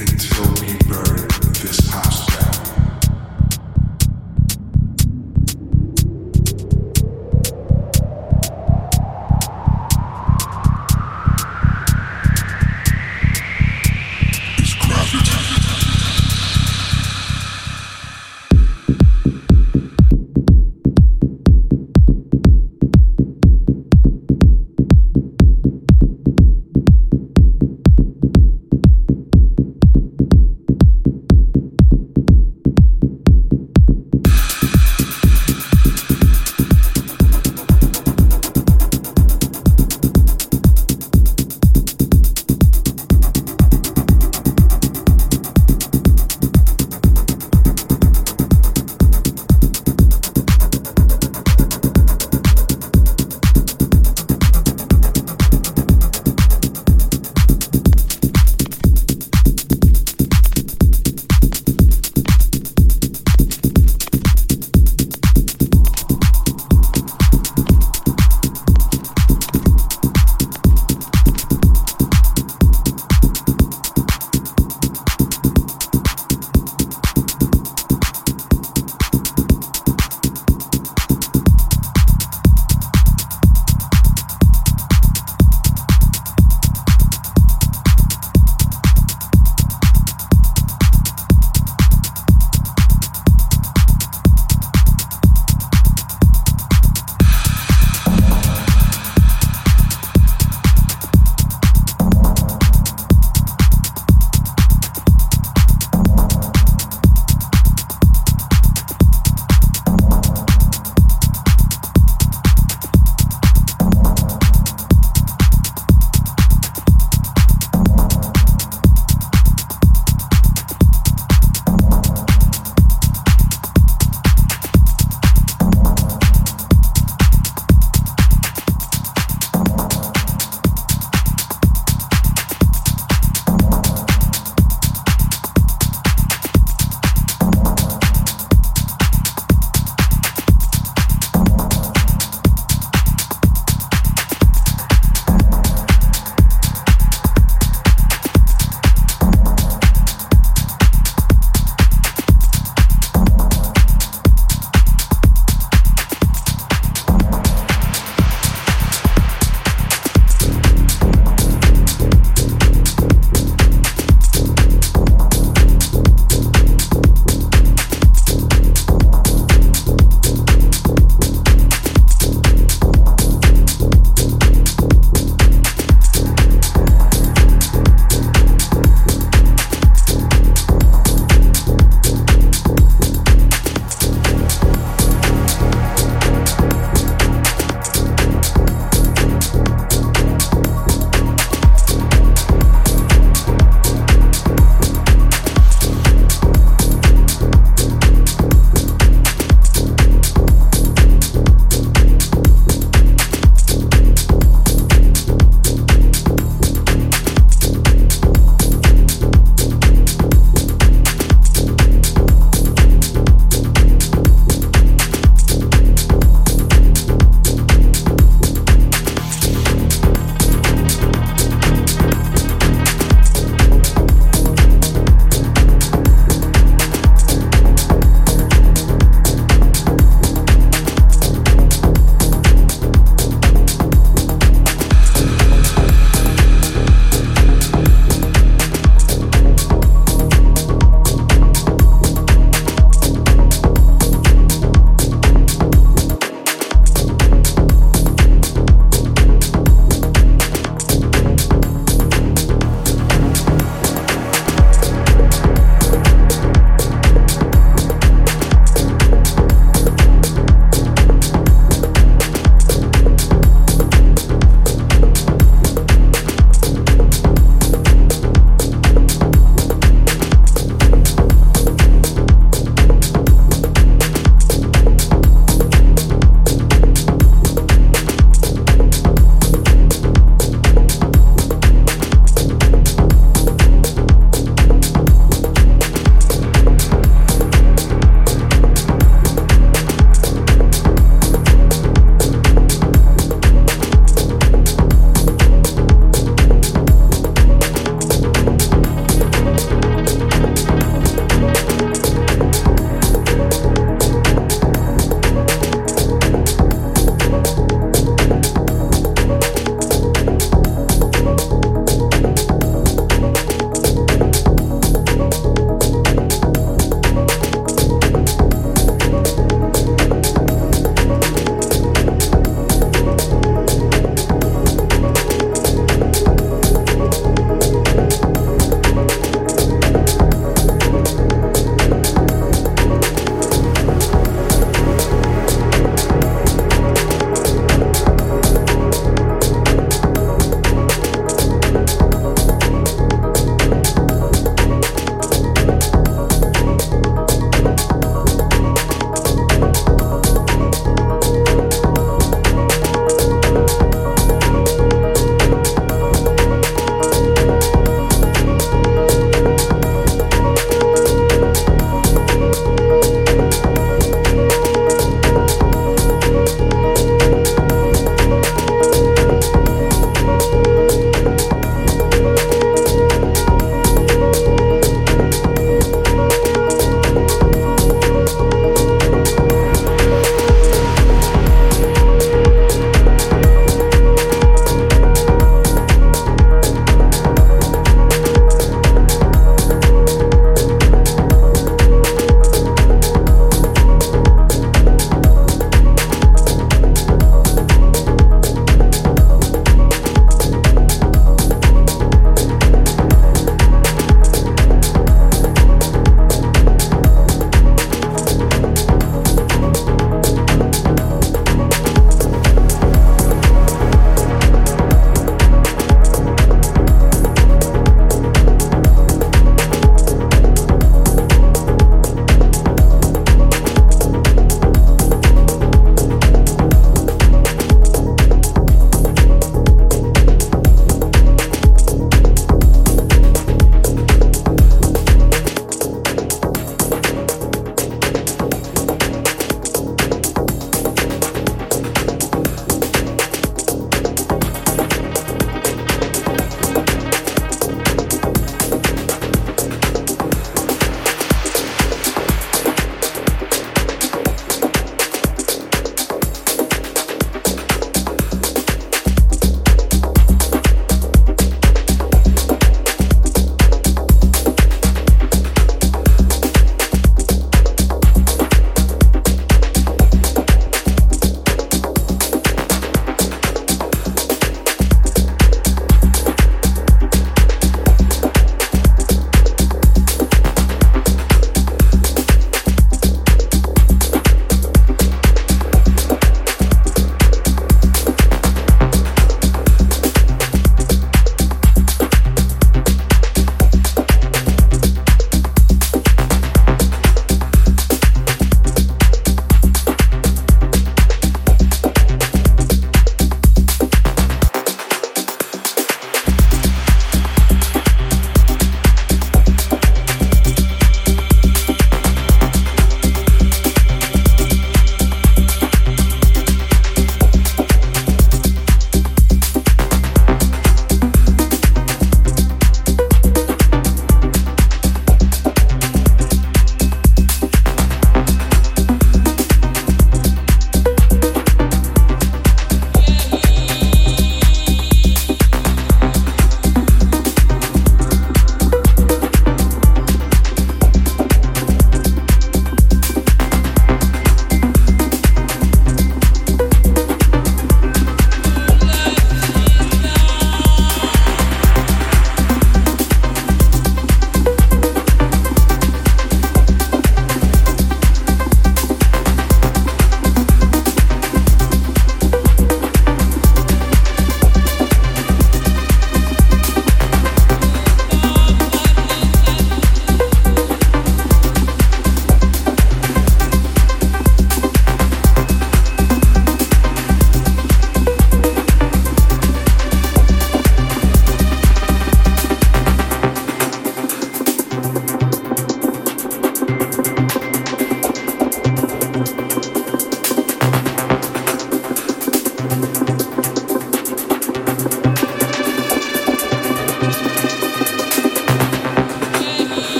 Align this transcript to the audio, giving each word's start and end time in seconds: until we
until 0.00 0.48
we 0.62 0.69